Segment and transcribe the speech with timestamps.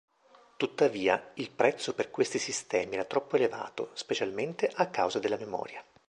[0.57, 5.83] Tuttavia, il prezzo per questi sistemi era troppo elevato, specialmente a causa della memoria.